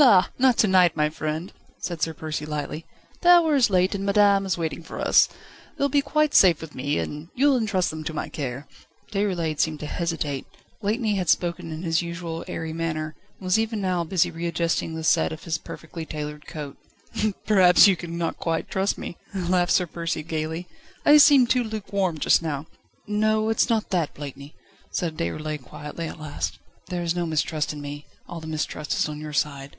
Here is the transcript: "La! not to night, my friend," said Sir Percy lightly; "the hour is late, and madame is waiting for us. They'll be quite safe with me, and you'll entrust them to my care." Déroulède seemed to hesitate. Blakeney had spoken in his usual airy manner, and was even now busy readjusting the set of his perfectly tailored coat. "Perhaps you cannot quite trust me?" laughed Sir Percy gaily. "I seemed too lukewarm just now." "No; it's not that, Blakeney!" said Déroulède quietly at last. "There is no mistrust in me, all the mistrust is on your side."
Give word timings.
"La! 0.00 0.26
not 0.38 0.56
to 0.58 0.68
night, 0.68 0.96
my 0.96 1.10
friend," 1.10 1.52
said 1.80 2.00
Sir 2.00 2.14
Percy 2.14 2.46
lightly; 2.46 2.86
"the 3.22 3.30
hour 3.30 3.56
is 3.56 3.68
late, 3.68 3.96
and 3.96 4.06
madame 4.06 4.46
is 4.46 4.56
waiting 4.56 4.80
for 4.80 5.00
us. 5.00 5.28
They'll 5.76 5.88
be 5.88 6.02
quite 6.02 6.34
safe 6.36 6.60
with 6.60 6.72
me, 6.72 7.00
and 7.00 7.30
you'll 7.34 7.56
entrust 7.56 7.90
them 7.90 8.04
to 8.04 8.14
my 8.14 8.28
care." 8.28 8.68
Déroulède 9.10 9.58
seemed 9.58 9.80
to 9.80 9.86
hesitate. 9.86 10.46
Blakeney 10.80 11.16
had 11.16 11.28
spoken 11.28 11.72
in 11.72 11.82
his 11.82 12.00
usual 12.00 12.44
airy 12.46 12.72
manner, 12.72 13.16
and 13.38 13.44
was 13.44 13.58
even 13.58 13.80
now 13.80 14.04
busy 14.04 14.30
readjusting 14.30 14.94
the 14.94 15.02
set 15.02 15.32
of 15.32 15.42
his 15.42 15.58
perfectly 15.58 16.06
tailored 16.06 16.46
coat. 16.46 16.76
"Perhaps 17.46 17.88
you 17.88 17.96
cannot 17.96 18.36
quite 18.38 18.70
trust 18.70 18.98
me?" 18.98 19.16
laughed 19.34 19.72
Sir 19.72 19.86
Percy 19.88 20.22
gaily. 20.22 20.68
"I 21.04 21.16
seemed 21.16 21.50
too 21.50 21.64
lukewarm 21.64 22.18
just 22.18 22.40
now." 22.40 22.66
"No; 23.08 23.48
it's 23.48 23.68
not 23.68 23.90
that, 23.90 24.14
Blakeney!" 24.14 24.54
said 24.92 25.16
Déroulède 25.16 25.62
quietly 25.64 26.06
at 26.06 26.20
last. 26.20 26.58
"There 26.88 27.02
is 27.02 27.16
no 27.16 27.26
mistrust 27.26 27.72
in 27.72 27.80
me, 27.80 28.06
all 28.28 28.40
the 28.40 28.46
mistrust 28.46 28.94
is 28.94 29.08
on 29.08 29.20
your 29.20 29.32
side." 29.32 29.76